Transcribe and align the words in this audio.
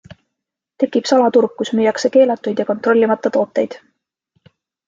Tekib 0.83 1.09
salaturg, 1.09 1.53
kus 1.59 1.71
müüakse 1.81 2.11
keelatuid 2.17 2.63
ja 2.63 2.67
kontrollimata 2.73 3.33
tooteid. 3.37 3.81